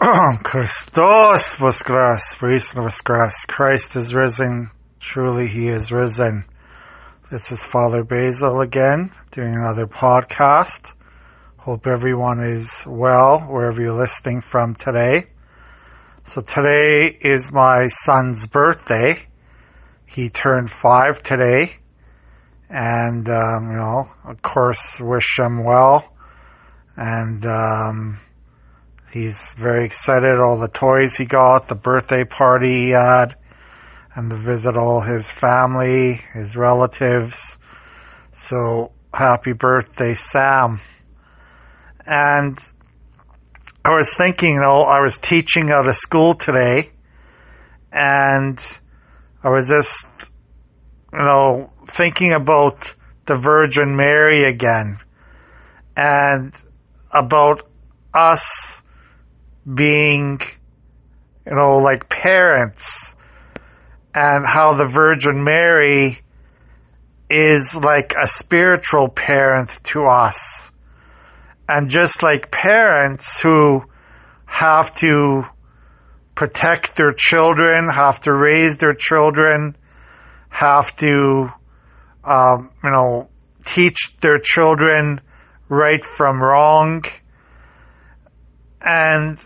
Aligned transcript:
Christos 0.44 1.56
voskras, 1.56 2.40
Reason 2.40 2.82
voskras. 2.82 3.46
Christ 3.46 3.96
is 3.96 4.14
risen. 4.14 4.70
Truly 4.98 5.46
he 5.46 5.68
is 5.68 5.92
risen. 5.92 6.46
This 7.30 7.52
is 7.52 7.62
Father 7.62 8.02
Basil 8.02 8.62
again, 8.62 9.12
doing 9.30 9.54
another 9.54 9.86
podcast. 9.86 10.94
Hope 11.58 11.86
everyone 11.86 12.40
is 12.42 12.82
well 12.86 13.40
wherever 13.40 13.78
you're 13.78 14.00
listening 14.00 14.40
from 14.40 14.74
today. 14.74 15.26
So 16.24 16.40
today 16.40 17.18
is 17.20 17.52
my 17.52 17.88
son's 17.88 18.46
birthday. 18.46 19.26
He 20.06 20.30
turned 20.30 20.70
five 20.70 21.22
today. 21.22 21.76
And, 22.70 23.28
um, 23.28 23.70
you 23.70 23.76
know, 23.76 24.08
of 24.24 24.40
course, 24.40 24.98
wish 24.98 25.38
him 25.38 25.62
well. 25.62 26.16
And, 26.96 27.44
um, 27.44 28.20
He's 29.12 29.54
very 29.54 29.84
excited, 29.86 30.38
all 30.38 30.56
the 30.60 30.68
toys 30.68 31.16
he 31.16 31.24
got, 31.24 31.66
the 31.66 31.74
birthday 31.74 32.22
party 32.22 32.86
he 32.86 32.90
had, 32.90 33.34
and 34.14 34.30
to 34.30 34.36
visit 34.36 34.76
all 34.76 35.00
his 35.00 35.28
family, 35.28 36.20
his 36.32 36.54
relatives. 36.54 37.58
So, 38.30 38.92
happy 39.12 39.52
birthday, 39.52 40.14
Sam. 40.14 40.80
And 42.06 42.56
I 43.84 43.90
was 43.96 44.14
thinking, 44.16 44.54
you 44.54 44.60
know, 44.60 44.82
I 44.82 45.00
was 45.00 45.18
teaching 45.18 45.70
out 45.70 45.88
of 45.88 45.96
school 45.96 46.36
today, 46.36 46.92
and 47.90 48.60
I 49.42 49.48
was 49.48 49.68
just, 49.68 50.06
you 51.12 51.18
know, 51.18 51.72
thinking 51.88 52.32
about 52.32 52.94
the 53.26 53.34
Virgin 53.34 53.96
Mary 53.96 54.44
again, 54.44 54.98
and 55.96 56.54
about 57.12 57.68
us 58.14 58.79
being, 59.66 60.40
you 61.46 61.54
know, 61.54 61.78
like 61.78 62.08
parents 62.08 63.14
and 64.14 64.44
how 64.46 64.74
the 64.74 64.88
Virgin 64.88 65.44
Mary 65.44 66.22
is 67.28 67.74
like 67.74 68.14
a 68.20 68.26
spiritual 68.26 69.08
parent 69.08 69.70
to 69.84 70.06
us. 70.06 70.70
And 71.68 71.88
just 71.88 72.22
like 72.22 72.50
parents 72.50 73.40
who 73.40 73.82
have 74.46 74.92
to 74.96 75.44
protect 76.34 76.96
their 76.96 77.12
children, 77.12 77.88
have 77.88 78.20
to 78.22 78.32
raise 78.32 78.78
their 78.78 78.94
children, 78.94 79.76
have 80.48 80.96
to, 80.96 81.48
um, 82.24 82.70
you 82.82 82.90
know, 82.90 83.28
teach 83.64 84.16
their 84.20 84.40
children 84.42 85.20
right 85.68 86.04
from 86.04 86.42
wrong. 86.42 87.04
And 88.80 89.38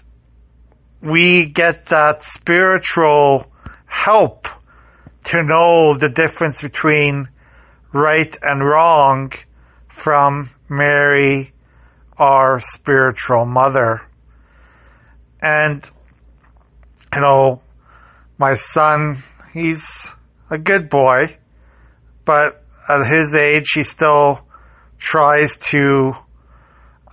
we 1.05 1.47
get 1.47 1.86
that 1.91 2.22
spiritual 2.22 3.47
help 3.86 4.48
to 5.24 5.42
know 5.42 5.96
the 5.98 6.08
difference 6.08 6.62
between 6.62 7.28
right 7.92 8.36
and 8.42 8.64
wrong 8.64 9.33
from 9.88 10.50
Mary, 10.69 11.52
our 12.19 12.58
spiritual 12.61 13.44
mother. 13.44 14.00
And, 15.42 15.88
you 17.14 17.20
know, 17.20 17.61
my 18.39 18.55
son, 18.55 19.22
he's 19.52 19.84
a 20.50 20.58
good 20.58 20.89
boy, 20.89 21.36
but 22.24 22.64
at 22.89 23.06
his 23.06 23.34
age, 23.34 23.66
he 23.74 23.83
still 23.83 24.41
tries 24.98 25.56
to, 25.58 26.12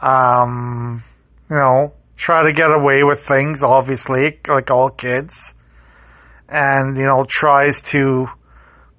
um, 0.02 1.04
you 1.50 1.56
know, 1.58 1.94
try 2.22 2.46
to 2.46 2.54
get 2.54 2.70
away 2.70 3.02
with 3.04 3.26
things, 3.26 3.64
obviously, 3.64 4.40
like 4.48 4.70
all 4.70 4.92
kids. 4.92 5.56
And, 6.48 6.96
you 6.96 7.06
know, 7.06 7.26
tries 7.28 7.82
to 7.94 8.28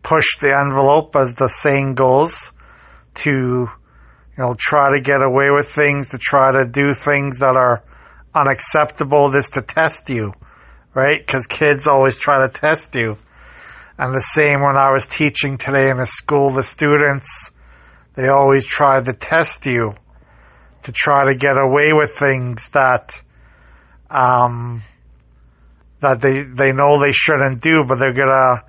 push 0.03 0.27
the 0.41 0.53
envelope, 0.53 1.15
as 1.15 1.35
the 1.35 1.47
saying 1.47 1.95
goes, 1.95 2.51
to, 3.15 3.31
you 3.31 4.39
know, 4.39 4.57
try 4.59 4.97
to 4.97 5.01
get 5.01 5.23
away 5.23 5.51
with 5.51 5.71
things, 5.71 6.09
to 6.09 6.19
try 6.19 6.51
to 6.51 6.67
do 6.67 6.95
things 6.95 7.39
that 7.39 7.55
are 7.55 7.85
unacceptable, 8.35 9.31
this 9.31 9.51
to 9.51 9.63
test 9.63 10.11
you, 10.11 10.33
right? 10.93 11.25
Because 11.25 11.47
kids 11.47 11.87
always 11.87 12.19
try 12.19 12.45
to 12.45 12.53
test 12.53 12.93
you. 12.97 13.17
And 13.99 14.13
the 14.13 14.27
same 14.35 14.63
when 14.63 14.77
I 14.77 14.91
was 14.91 15.07
teaching 15.07 15.59
today 15.59 15.91
in 15.91 15.99
the 15.99 16.07
school, 16.07 16.51
the 16.51 16.65
students, 16.65 17.29
they 18.17 18.27
always 18.27 18.67
try 18.67 19.01
to 19.01 19.13
test 19.13 19.65
you 19.67 19.95
to 20.85 20.93
try 20.93 21.33
to 21.33 21.37
get 21.37 21.57
away 21.57 21.91
with 21.93 22.17
things 22.17 22.69
that 22.71 23.21
um, 24.11 24.83
that 26.01 26.21
they 26.21 26.43
they 26.43 26.73
know 26.73 27.01
they 27.01 27.13
shouldn't 27.13 27.61
do, 27.61 27.85
but 27.87 27.99
they're 27.99 28.13
gonna 28.13 28.63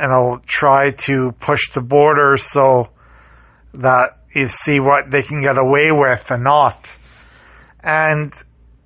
you 0.00 0.08
know 0.08 0.40
try 0.46 0.90
to 0.90 1.32
push 1.40 1.70
the 1.74 1.80
border 1.80 2.36
so 2.36 2.88
that 3.74 4.18
you 4.34 4.48
see 4.48 4.80
what 4.80 5.10
they 5.10 5.22
can 5.22 5.42
get 5.42 5.58
away 5.58 5.90
with 5.92 6.30
and 6.30 6.44
not. 6.44 6.88
And 7.82 8.32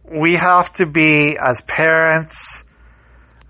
we 0.05 0.35
have 0.35 0.73
to 0.75 0.87
be 0.87 1.39
as 1.39 1.61
parents, 1.63 2.65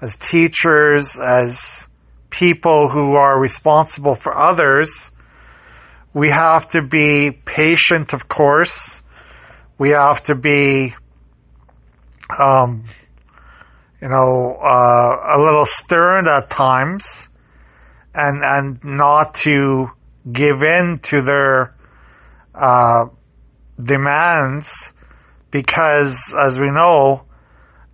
as 0.01 0.17
teachers, 0.17 1.19
as 1.25 1.87
people 2.31 2.89
who 2.91 3.15
are 3.15 3.41
responsible 3.41 4.15
for 4.15 4.37
others 4.37 5.11
we 6.19 6.31
have 6.31 6.67
to 6.71 6.83
be 6.83 7.31
patient, 7.31 8.13
of 8.13 8.29
course. 8.29 9.03
We 9.79 9.91
have 9.91 10.21
to 10.25 10.35
be, 10.35 10.93
um, 12.45 12.87
you 14.03 14.09
know, 14.09 14.57
uh, 14.61 15.37
a 15.37 15.39
little 15.41 15.65
stern 15.65 16.27
at 16.27 16.51
times, 16.51 17.29
and 18.13 18.43
and 18.45 18.81
not 18.83 19.35
to 19.47 19.91
give 20.33 20.61
in 20.61 20.99
to 21.05 21.23
their 21.23 21.77
uh, 22.53 23.05
demands, 23.81 24.93
because 25.53 26.19
as 26.45 26.59
we 26.59 26.69
know, 26.73 27.27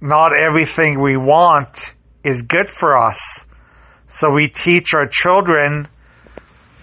not 0.01 0.33
everything 0.35 0.99
we 0.99 1.19
want 1.19 1.93
is 2.25 2.41
good 2.41 2.71
for 2.71 2.97
us. 2.97 3.21
So 4.07 4.31
we 4.31 4.49
teach 4.49 4.95
our 4.95 5.07
children 5.11 5.89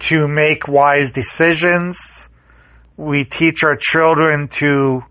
to 0.02 0.26
make 0.26 0.66
wise 0.66 1.12
decisions. 1.12 2.28
We 2.96 3.24
teach 3.24 3.62
our 3.62 3.76
children 3.76 4.48
to 4.58 5.02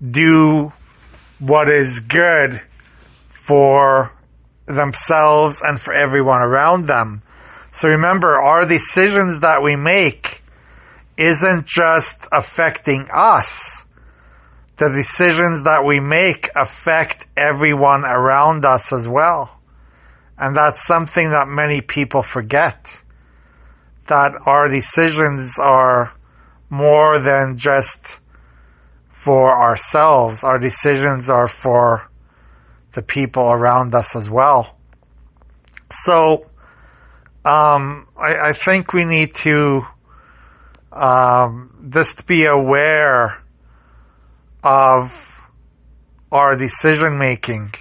do 0.00 0.72
what 1.40 1.68
is 1.68 1.98
good 2.00 2.62
for 3.46 4.12
themselves 4.66 5.60
and 5.62 5.80
for 5.80 5.92
everyone 5.92 6.42
around 6.42 6.86
them. 6.86 7.22
So 7.72 7.88
remember, 7.88 8.40
our 8.40 8.64
decisions 8.66 9.40
that 9.40 9.62
we 9.62 9.74
make 9.74 10.42
isn't 11.16 11.66
just 11.66 12.18
affecting 12.30 13.08
us. 13.12 13.82
The 14.76 14.90
decisions 14.90 15.64
that 15.64 15.84
we 15.84 15.98
make 15.98 16.50
affect 16.54 17.26
everyone 17.36 18.04
around 18.04 18.64
us 18.64 18.92
as 18.92 19.08
well. 19.08 19.60
And 20.38 20.56
that's 20.56 20.84
something 20.86 21.30
that 21.30 21.46
many 21.48 21.80
people 21.80 22.22
forget 22.22 23.00
that 24.06 24.32
our 24.46 24.68
decisions 24.68 25.58
are 25.58 26.12
more 26.70 27.18
than 27.18 27.56
just 27.56 28.18
for 29.10 29.50
ourselves. 29.50 30.44
Our 30.44 30.58
decisions 30.58 31.30
are 31.30 31.48
for 31.48 32.10
the 32.92 33.02
people 33.02 33.44
around 33.50 33.94
us 33.94 34.14
as 34.14 34.28
well. 34.28 34.76
So, 35.90 36.46
um, 37.44 38.06
I, 38.16 38.48
I, 38.48 38.52
think 38.52 38.92
we 38.92 39.04
need 39.04 39.34
to 39.36 39.82
um, 40.92 41.90
just 41.92 42.26
be 42.26 42.46
aware 42.46 43.42
of 44.62 45.12
our 46.32 46.56
decision 46.56 47.18
making. 47.18 47.74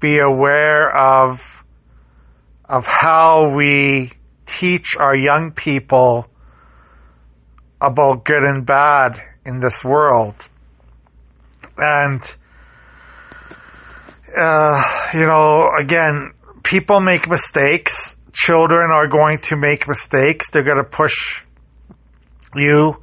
Be 0.00 0.18
aware 0.18 0.96
of 0.96 1.40
of 2.68 2.84
how 2.86 3.52
we 3.56 4.12
teach 4.48 4.96
our 4.98 5.16
young 5.16 5.52
people 5.52 6.26
about 7.80 8.24
good 8.24 8.42
and 8.42 8.66
bad 8.66 9.20
in 9.44 9.60
this 9.60 9.84
world. 9.84 10.34
And, 11.76 12.22
uh, 14.36 14.82
you 15.14 15.26
know, 15.26 15.68
again, 15.78 16.32
people 16.64 17.00
make 17.00 17.28
mistakes. 17.28 18.16
Children 18.32 18.90
are 18.92 19.06
going 19.06 19.38
to 19.38 19.56
make 19.56 19.86
mistakes. 19.86 20.50
They're 20.50 20.64
going 20.64 20.82
to 20.82 20.90
push 20.90 21.42
you 22.56 22.96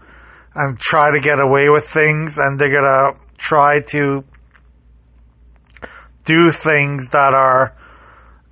and 0.55 0.79
try 0.79 1.11
to 1.11 1.19
get 1.19 1.39
away 1.39 1.69
with 1.69 1.87
things 1.87 2.37
and 2.37 2.59
they're 2.59 2.71
going 2.71 2.83
to 2.83 3.19
try 3.37 3.81
to 3.81 4.23
do 6.23 6.51
things 6.51 7.09
that 7.09 7.33
are 7.33 7.75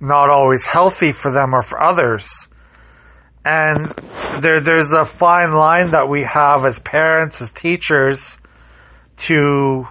not 0.00 0.30
always 0.30 0.66
healthy 0.66 1.12
for 1.12 1.32
them 1.32 1.54
or 1.54 1.62
for 1.62 1.82
others. 1.82 2.28
And 3.44 3.94
there, 4.40 4.60
there's 4.60 4.92
a 4.92 5.04
fine 5.04 5.52
line 5.52 5.90
that 5.90 6.08
we 6.08 6.22
have 6.22 6.64
as 6.64 6.78
parents, 6.78 7.42
as 7.42 7.50
teachers, 7.50 8.38
to 9.16 9.86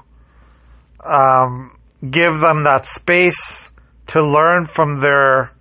um, 1.06 1.78
give 2.02 2.40
them 2.40 2.64
that 2.64 2.86
space 2.86 3.70
to 4.08 4.24
learn 4.24 4.68
from 4.68 5.00
their 5.00 5.52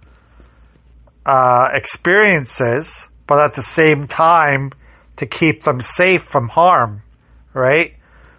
uh, 1.25 1.69
experiences, 1.75 3.09
but 3.27 3.39
at 3.39 3.55
the 3.55 3.63
same 3.63 4.09
time 4.09 4.73
to 5.17 5.27
keep 5.27 5.63
them 5.63 5.81
safe 5.81 6.23
from 6.25 6.49
harm, 6.49 7.03
right? 7.55 7.95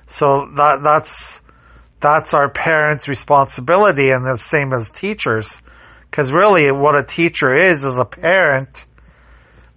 So 0.08 0.50
that 0.58 0.82
that's 0.84 1.42
that's 2.02 2.34
our 2.34 2.50
parents' 2.50 3.08
responsibility, 3.08 4.10
and 4.10 4.26
the 4.26 4.38
same 4.38 4.74
as 4.74 4.90
teachers, 4.90 5.62
because 6.10 6.32
really, 6.32 6.70
what 6.72 7.00
a 7.00 7.04
teacher 7.04 7.56
is 7.56 7.86
is 7.86 7.98
a 7.98 8.06
parent. 8.06 8.86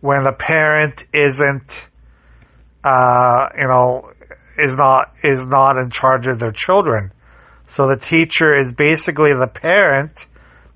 When 0.00 0.26
a 0.26 0.32
parent 0.32 1.06
isn't, 1.12 1.88
uh, 2.84 3.48
you 3.58 3.66
know, 3.66 4.10
is 4.58 4.76
not 4.76 5.12
is 5.22 5.46
not 5.46 5.76
in 5.76 5.90
charge 5.90 6.26
of 6.26 6.38
their 6.38 6.52
children, 6.52 7.12
so 7.66 7.88
the 7.88 7.96
teacher 7.96 8.58
is 8.58 8.72
basically 8.72 9.30
the 9.38 9.48
parent 9.48 10.26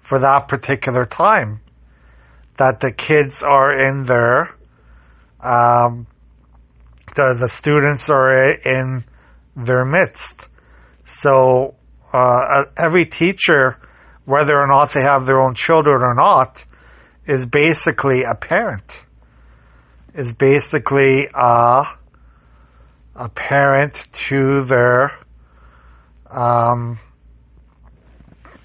for 0.02 0.18
that 0.18 0.48
particular 0.48 1.06
time 1.06 1.60
that 2.56 2.80
the 2.80 2.92
kids 2.92 3.42
are 3.42 3.88
in 3.88 4.04
there. 4.04 4.54
Um, 5.40 6.06
the 7.14 7.36
the 7.40 7.48
students 7.48 8.10
are 8.10 8.52
in 8.52 9.04
their 9.56 9.84
midst. 9.84 10.48
So 11.04 11.74
uh, 12.12 12.64
every 12.76 13.06
teacher, 13.06 13.76
whether 14.24 14.58
or 14.58 14.66
not 14.66 14.92
they 14.92 15.02
have 15.02 15.26
their 15.26 15.40
own 15.40 15.54
children 15.54 16.02
or 16.02 16.14
not, 16.14 16.64
is 17.26 17.46
basically 17.46 18.22
a 18.22 18.34
parent. 18.34 19.04
Is 20.14 20.32
basically 20.34 21.28
a 21.32 21.84
a 23.14 23.28
parent 23.28 23.94
to 24.28 24.64
their 24.64 25.12
um, 26.30 26.98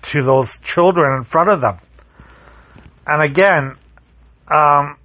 to 0.01 0.23
those 0.23 0.59
children 0.59 1.17
in 1.17 1.23
front 1.23 1.49
of 1.49 1.61
them. 1.61 1.79
And 3.05 3.23
again, 3.23 3.77
um, 4.47 4.97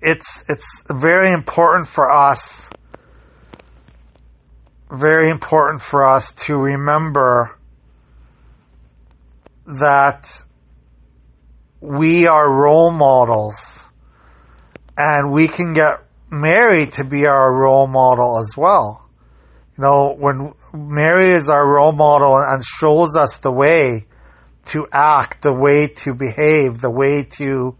it's 0.00 0.44
it's 0.48 0.84
very 0.88 1.32
important 1.32 1.88
for 1.88 2.10
us 2.10 2.70
very 4.90 5.30
important 5.30 5.82
for 5.82 6.04
us 6.04 6.32
to 6.32 6.56
remember 6.56 7.56
that 9.66 10.42
we 11.80 12.26
are 12.26 12.50
role 12.50 12.90
models 12.90 13.88
and 14.96 15.32
we 15.32 15.48
can 15.48 15.72
get 15.72 16.04
Mary 16.30 16.86
to 16.86 17.04
be 17.04 17.26
our 17.26 17.52
role 17.52 17.86
model 17.86 18.38
as 18.38 18.56
well. 18.56 19.08
You 19.76 19.84
know, 19.84 20.14
when 20.18 20.54
Mary 20.72 21.32
is 21.32 21.48
our 21.48 21.66
role 21.66 21.92
model 21.92 22.36
and 22.36 22.64
shows 22.64 23.16
us 23.16 23.38
the 23.38 23.50
way 23.50 24.06
to 24.66 24.86
act, 24.92 25.42
the 25.42 25.52
way 25.52 25.88
to 25.88 26.14
behave, 26.14 26.80
the 26.80 26.90
way 26.90 27.24
to 27.24 27.76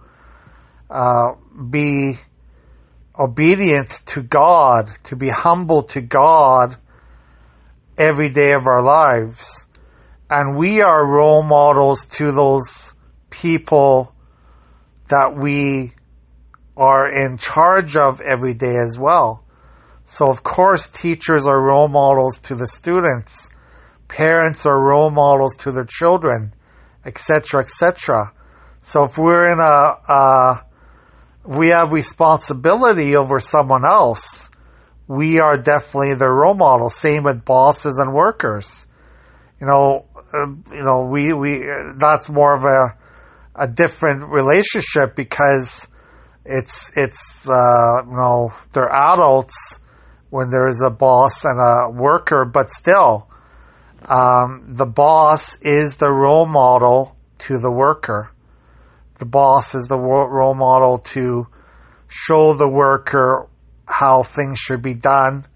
uh, 0.88 1.32
be 1.68 2.14
obedient 3.18 3.88
to 4.06 4.22
God, 4.22 4.90
to 5.04 5.16
be 5.16 5.28
humble 5.28 5.82
to 5.84 6.00
God 6.00 6.76
every 7.98 8.30
day 8.30 8.52
of 8.52 8.66
our 8.66 8.82
lives. 8.82 9.66
And 10.30 10.56
we 10.56 10.80
are 10.80 11.04
role 11.04 11.42
models 11.42 12.06
to 12.12 12.32
those 12.32 12.94
people 13.28 14.14
that 15.08 15.36
we 15.36 15.92
are 16.81 17.11
in 17.11 17.37
charge 17.37 17.94
of 17.94 18.23
every 18.23 18.55
day 18.55 18.75
as 18.75 18.99
well. 18.99 19.44
So 20.05 20.31
of 20.31 20.43
course 20.43 20.88
teachers 20.88 21.47
are 21.47 21.61
role 21.61 21.88
models 21.88 22.38
to 22.44 22.55
the 22.55 22.67
students, 22.67 23.50
parents 24.09 24.65
are 24.65 24.81
role 24.81 25.11
models 25.11 25.56
to 25.56 25.73
their 25.73 25.85
children, 25.85 26.55
etc., 27.05 27.62
etc. 27.62 28.32
So 28.81 29.05
if 29.05 29.19
we're 29.19 29.53
in 29.53 29.61
a, 29.61 30.12
uh, 30.12 30.61
we 31.44 31.69
have 31.69 31.93
responsibility 31.93 33.15
over 33.15 33.38
someone 33.38 33.85
else, 33.85 34.49
we 35.06 35.38
are 35.38 35.59
definitely 35.59 36.15
the 36.15 36.29
role 36.31 36.55
model. 36.55 36.88
Same 36.88 37.25
with 37.25 37.44
bosses 37.44 37.99
and 37.99 38.15
workers. 38.15 38.87
You 39.61 39.67
know, 39.67 40.06
uh, 40.17 40.47
you 40.75 40.82
know, 40.82 41.09
we 41.11 41.35
we 41.35 41.71
uh, 41.71 41.93
that's 41.99 42.31
more 42.31 42.55
of 42.55 42.65
a 42.65 42.97
a 43.55 43.69
different 43.69 44.25
relationship 44.31 45.15
because 45.15 45.87
it's 46.44 46.90
it's 46.96 47.48
uh, 47.48 48.02
you 48.04 48.16
know 48.16 48.52
they're 48.72 48.92
adults 48.92 49.78
when 50.31 50.50
there 50.50 50.69
is 50.69 50.82
a 50.84 50.90
boss 50.90 51.44
and 51.44 51.58
a 51.58 51.90
worker, 51.90 52.44
but 52.44 52.70
still, 52.70 53.28
um, 54.08 54.64
the 54.69 54.87
boss 54.87 55.56
is 55.60 55.96
the 55.96 56.10
role 56.10 56.46
model 56.46 57.16
to 57.38 57.58
the 57.58 57.70
worker. 57.70 58.31
The 59.19 59.26
boss 59.26 59.75
is 59.75 59.88
the 59.88 59.98
role 59.98 60.54
model 60.54 60.98
to 60.98 61.46
show 62.08 62.54
the 62.54 62.69
worker 62.69 63.48
how 63.86 64.22
things 64.22 64.58
should 64.58 64.82
be 64.82 64.94
done 64.94 65.46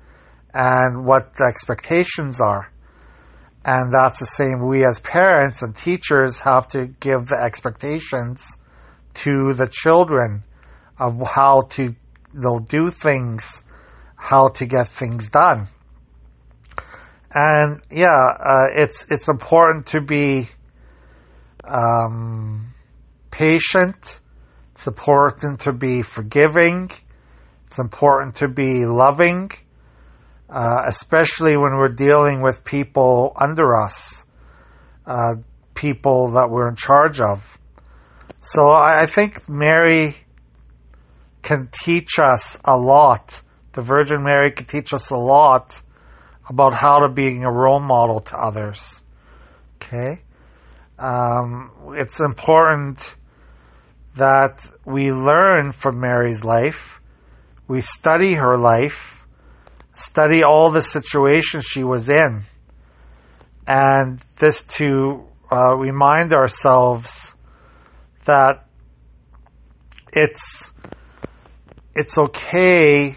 and 0.52 1.06
what 1.06 1.34
the 1.36 1.44
expectations 1.44 2.40
are. 2.40 2.70
And 3.64 3.92
that's 3.92 4.18
the 4.18 4.26
same. 4.26 4.66
We 4.66 4.84
as 4.84 5.00
parents 5.00 5.62
and 5.62 5.74
teachers 5.74 6.40
have 6.40 6.68
to 6.68 6.86
give 7.00 7.28
the 7.28 7.40
expectations 7.42 8.58
to 9.14 9.54
the 9.54 9.68
children 9.70 10.42
of 10.98 11.20
how 11.26 11.62
to 11.70 11.94
they'll 12.32 12.58
do 12.58 12.90
things, 12.90 13.62
how 14.16 14.48
to 14.48 14.66
get 14.66 14.88
things 14.88 15.28
done. 15.28 15.68
And 17.32 17.80
yeah, 17.90 18.06
uh, 18.38 18.66
it's 18.74 19.06
it's 19.10 19.28
important 19.28 19.86
to 19.88 20.00
be 20.00 20.48
um, 21.64 22.74
patient. 23.30 24.20
It's 24.72 24.86
important 24.86 25.60
to 25.60 25.72
be 25.72 26.02
forgiving. 26.02 26.90
It's 27.66 27.78
important 27.78 28.36
to 28.36 28.48
be 28.48 28.86
loving, 28.86 29.50
uh, 30.48 30.82
especially 30.86 31.56
when 31.56 31.76
we're 31.76 31.88
dealing 31.88 32.40
with 32.40 32.64
people 32.64 33.32
under 33.36 33.76
us, 33.76 34.24
uh, 35.06 35.36
people 35.74 36.32
that 36.32 36.50
we're 36.50 36.68
in 36.68 36.76
charge 36.76 37.20
of. 37.20 37.58
So 38.40 38.68
I, 38.68 39.02
I 39.02 39.06
think 39.06 39.48
Mary 39.48 40.16
can 41.44 41.68
teach 41.70 42.18
us 42.18 42.58
a 42.64 42.76
lot. 42.76 43.40
The 43.72 43.82
Virgin 43.82 44.24
Mary 44.24 44.50
can 44.50 44.66
teach 44.66 44.92
us 44.92 45.10
a 45.10 45.16
lot 45.16 45.80
about 46.48 46.74
how 46.74 47.06
to 47.06 47.08
be 47.08 47.28
a 47.42 47.50
role 47.50 47.80
model 47.80 48.20
to 48.20 48.36
others. 48.36 49.02
Okay? 49.76 50.22
Um, 50.98 51.94
it's 51.96 52.18
important 52.20 53.14
that 54.16 54.68
we 54.84 55.12
learn 55.12 55.72
from 55.72 56.00
Mary's 56.00 56.42
life 56.42 57.00
we 57.66 57.80
study 57.80 58.34
her 58.34 58.56
life, 58.56 59.26
study 59.94 60.42
all 60.42 60.70
the 60.70 60.82
situations 60.82 61.64
she 61.64 61.82
was 61.82 62.10
in, 62.10 62.42
and 63.66 64.20
this 64.38 64.62
to 64.62 65.24
uh, 65.50 65.74
remind 65.76 66.34
ourselves 66.34 67.34
that 68.26 68.66
it's 70.12 70.72
it's 71.96 72.18
okay, 72.18 73.16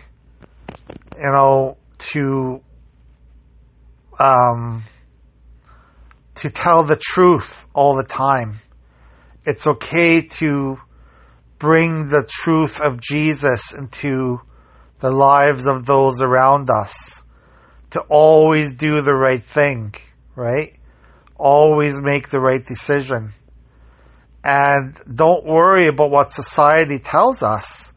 you 1.18 1.32
know, 1.32 1.78
to 1.98 2.62
um, 4.20 4.84
to 6.36 6.50
tell 6.50 6.84
the 6.84 6.96
truth 6.96 7.66
all 7.74 7.96
the 7.96 8.04
time. 8.04 8.60
It's 9.46 9.66
okay 9.66 10.22
to 10.22 10.78
bring 11.58 12.10
the 12.10 12.24
truth 12.28 12.80
of 12.80 13.00
Jesus 13.00 13.74
into 13.74 14.42
the 15.00 15.10
lives 15.10 15.68
of 15.68 15.86
those 15.86 16.22
around 16.22 16.70
us. 16.70 17.24
To 17.92 18.02
always 18.02 18.74
do 18.74 19.02
the 19.02 19.14
right 19.14 19.42
thing, 19.42 19.96
right? 20.36 20.78
Always 21.36 22.00
make 22.02 22.30
the 22.30 22.40
right 22.40 22.64
decision. 22.64 23.34
And 24.44 25.00
don't 25.14 25.46
worry 25.46 25.88
about 25.88 26.12
what 26.12 26.32
society 26.32 27.00
tells 27.00 27.42
us. 27.42 27.94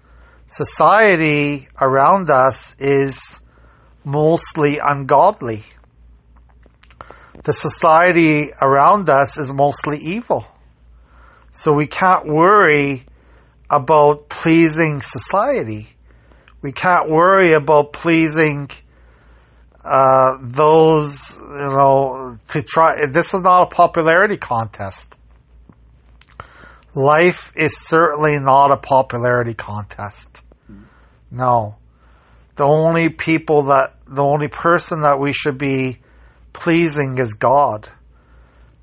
Society 0.53 1.69
around 1.81 2.29
us 2.29 2.75
is 2.81 3.39
mostly 4.03 4.81
ungodly. 4.83 5.63
The 7.45 7.53
society 7.53 8.51
around 8.61 9.09
us 9.09 9.39
is 9.39 9.53
mostly 9.53 9.99
evil. 9.99 10.45
So 11.53 11.73
we 11.73 11.87
can't 11.87 12.27
worry 12.27 13.07
about 13.71 14.29
pleasing 14.29 15.01
society. 15.01 15.87
We 16.63 16.73
can't 16.73 17.09
worry 17.09 17.53
about 17.53 17.93
pleasing 17.93 18.71
uh, 19.85 20.39
those, 20.41 21.39
you 21.39 21.71
know, 21.77 22.39
to 22.49 22.63
try. 22.65 23.07
This 23.07 23.35
is 23.35 23.43
not 23.43 23.63
a 23.63 23.67
popularity 23.67 24.37
contest. 24.37 25.15
Life 26.95 27.53
is 27.55 27.79
certainly 27.79 28.39
not 28.39 28.73
a 28.73 28.77
popularity 28.77 29.55
contest. 29.55 30.43
No. 31.31 31.77
The 32.57 32.65
only 32.65 33.09
people 33.09 33.65
that, 33.67 33.95
the 34.07 34.23
only 34.23 34.49
person 34.49 35.03
that 35.03 35.21
we 35.21 35.33
should 35.33 35.57
be 35.57 36.01
pleasing 36.53 37.19
is 37.19 37.35
God. 37.35 37.89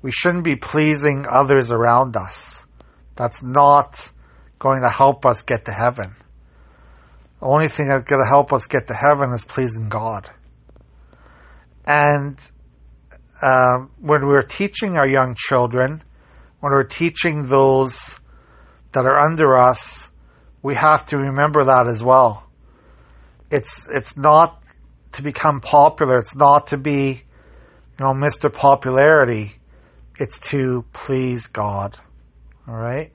We 0.00 0.10
shouldn't 0.10 0.44
be 0.44 0.56
pleasing 0.56 1.26
others 1.28 1.70
around 1.70 2.16
us. 2.16 2.64
That's 3.16 3.42
not 3.42 4.10
going 4.58 4.82
to 4.82 4.90
help 4.90 5.26
us 5.26 5.42
get 5.42 5.66
to 5.66 5.72
heaven. 5.72 6.14
The 7.40 7.46
only 7.46 7.68
thing 7.68 7.88
that's 7.88 8.04
going 8.04 8.22
to 8.22 8.28
help 8.28 8.52
us 8.52 8.66
get 8.66 8.88
to 8.88 8.94
heaven 8.94 9.32
is 9.32 9.44
pleasing 9.44 9.88
God. 9.88 10.30
And 11.86 12.38
uh, 13.42 13.86
when 14.00 14.26
we're 14.26 14.42
teaching 14.42 14.96
our 14.96 15.08
young 15.08 15.34
children, 15.36 16.02
when 16.60 16.72
we're 16.72 16.84
teaching 16.84 17.46
those 17.46 18.18
that 18.92 19.04
are 19.04 19.18
under 19.18 19.56
us, 19.56 20.10
we 20.62 20.74
have 20.74 21.06
to 21.06 21.16
remember 21.16 21.64
that 21.64 21.86
as 21.86 22.02
well. 22.02 22.48
It's 23.50 23.88
it's 23.88 24.16
not 24.16 24.62
to 25.12 25.22
become 25.22 25.60
popular. 25.60 26.18
It's 26.18 26.34
not 26.34 26.68
to 26.68 26.76
be, 26.76 27.22
you 27.98 28.04
know, 28.04 28.12
Mr. 28.12 28.52
Popularity. 28.52 29.52
It's 30.18 30.38
to 30.50 30.84
please 30.92 31.46
God. 31.46 31.98
All 32.66 32.74
right. 32.74 33.12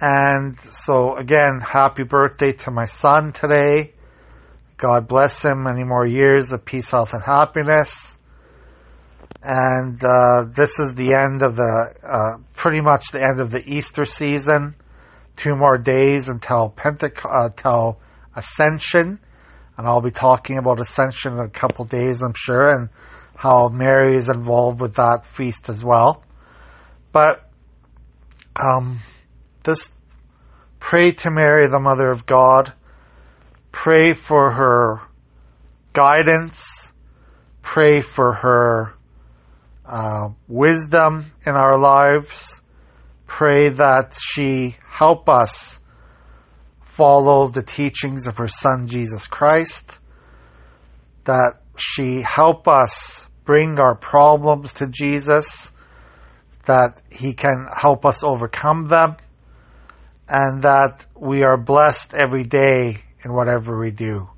And 0.00 0.58
so 0.70 1.16
again, 1.16 1.60
happy 1.60 2.04
birthday 2.04 2.52
to 2.52 2.70
my 2.70 2.84
son 2.84 3.32
today. 3.32 3.94
God 4.76 5.08
bless 5.08 5.44
him 5.44 5.64
many 5.64 5.84
more 5.84 6.06
years 6.06 6.52
of 6.52 6.64
peace, 6.64 6.90
health, 6.90 7.12
and 7.12 7.22
happiness. 7.22 8.18
And 9.42 10.02
uh, 10.04 10.44
this 10.54 10.78
is 10.78 10.94
the 10.94 11.14
end 11.14 11.42
of 11.42 11.56
the, 11.56 11.94
uh, 12.02 12.38
pretty 12.54 12.80
much 12.80 13.10
the 13.10 13.22
end 13.22 13.40
of 13.40 13.50
the 13.50 13.62
Easter 13.66 14.04
season. 14.04 14.74
Two 15.36 15.56
more 15.56 15.78
days 15.78 16.28
until 16.28 16.68
Pentecost, 16.68 17.26
uh, 17.26 17.46
until 17.46 17.98
Ascension, 18.36 19.18
and 19.76 19.86
I'll 19.86 20.02
be 20.02 20.10
talking 20.10 20.58
about 20.58 20.80
Ascension 20.80 21.32
in 21.32 21.38
a 21.38 21.48
couple 21.48 21.86
days, 21.86 22.22
I'm 22.22 22.34
sure, 22.36 22.68
and 22.74 22.90
how 23.34 23.68
Mary 23.68 24.16
is 24.16 24.28
involved 24.28 24.80
with 24.80 24.96
that 24.96 25.24
feast 25.24 25.70
as 25.70 25.82
well. 25.82 26.22
But 27.12 27.48
um, 28.54 28.98
this 29.64 29.90
pray 30.78 31.12
to 31.12 31.30
Mary, 31.30 31.66
the 31.68 31.80
Mother 31.80 32.10
of 32.10 32.26
God. 32.26 32.74
Pray 33.72 34.12
for 34.12 34.50
her 34.52 35.00
guidance. 35.92 36.92
Pray 37.62 38.00
for 38.02 38.34
her 38.34 38.94
uh, 39.90 40.28
wisdom 40.48 41.32
in 41.44 41.54
our 41.54 41.78
lives. 41.78 42.60
Pray 43.26 43.70
that 43.70 44.16
she 44.18 44.76
help 44.88 45.28
us 45.28 45.80
follow 46.82 47.48
the 47.48 47.62
teachings 47.62 48.26
of 48.26 48.38
her 48.38 48.48
Son 48.48 48.86
Jesus 48.86 49.26
Christ. 49.26 49.98
That 51.24 51.60
she 51.76 52.22
help 52.22 52.68
us 52.68 53.26
bring 53.44 53.80
our 53.80 53.94
problems 53.94 54.74
to 54.74 54.86
Jesus. 54.86 55.72
That 56.66 57.02
he 57.10 57.32
can 57.32 57.66
help 57.74 58.06
us 58.06 58.22
overcome 58.22 58.86
them 58.86 59.16
and 60.30 60.62
that 60.62 61.04
we 61.16 61.42
are 61.42 61.56
blessed 61.56 62.14
every 62.14 62.44
day 62.44 63.02
in 63.24 63.32
whatever 63.32 63.76
we 63.76 63.90
do. 63.90 64.28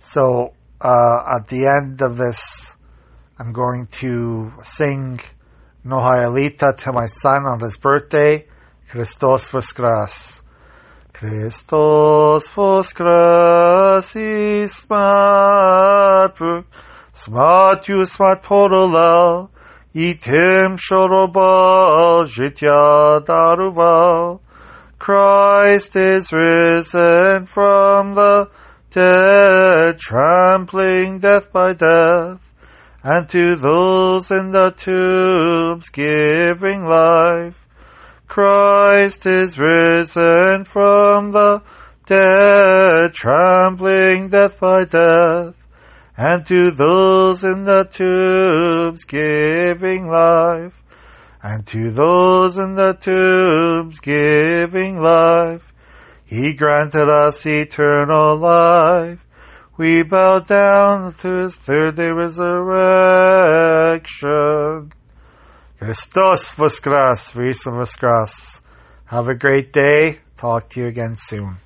So 0.00 0.52
uh, 0.80 1.36
at 1.36 1.46
the 1.46 1.66
end 1.66 2.02
of 2.02 2.16
this, 2.16 2.74
I'm 3.38 3.52
going 3.52 3.86
to 4.00 4.50
sing 4.62 5.20
Nohayalita 5.84 6.74
to 6.78 6.92
my 6.92 7.04
son 7.04 7.44
on 7.44 7.60
his 7.60 7.76
birthday, 7.76 8.46
Christos 8.88 9.50
Voskras. 9.50 10.40
Christos 11.12 12.48
Voskras 12.48 14.04
smat 14.70 16.64
smat 17.12 17.88
you 17.88 18.06
smat 18.06 18.42
porolal, 18.42 19.50
itim 19.94 20.78
shorobal 20.78 22.26
jitya 22.26 23.20
darubal. 23.26 24.40
Christ 24.98 25.94
is 25.94 26.32
risen 26.32 27.44
from 27.44 28.14
the 28.14 28.50
dead, 28.90 29.98
trampling 29.98 31.18
death 31.18 31.52
by 31.52 31.74
death, 31.74 32.40
and 33.08 33.28
to 33.28 33.54
those 33.54 34.32
in 34.32 34.50
the 34.50 34.72
tombs 34.72 35.90
giving 35.90 36.84
life. 36.84 37.54
Christ 38.26 39.24
is 39.26 39.56
risen 39.56 40.64
from 40.64 41.30
the 41.30 41.62
dead, 42.06 43.14
trampling 43.14 44.30
death 44.30 44.58
by 44.58 44.86
death, 44.86 45.54
and 46.16 46.44
to 46.46 46.72
those 46.72 47.44
in 47.44 47.62
the 47.62 47.84
tombs 47.84 49.04
giving 49.04 50.08
life 50.08 50.82
and 51.44 51.64
to 51.68 51.92
those 51.92 52.56
in 52.56 52.74
the 52.74 52.94
tombs 52.94 54.00
giving 54.00 55.00
life. 55.00 55.72
He 56.24 56.54
granted 56.54 57.08
us 57.08 57.46
eternal 57.46 58.36
life. 58.36 59.25
We 59.78 60.02
bow 60.02 60.38
down 60.38 61.12
to 61.20 61.28
his 61.42 61.56
third 61.56 61.96
day 61.96 62.10
resurrection. 62.10 62.50
Christos 65.78 66.52
Voskras, 66.52 67.32
Vis 67.32 67.62
Voskras. 67.64 68.62
Have 69.04 69.28
a 69.28 69.34
great 69.34 69.74
day. 69.74 70.20
Talk 70.38 70.70
to 70.70 70.80
you 70.80 70.86
again 70.86 71.14
soon. 71.16 71.58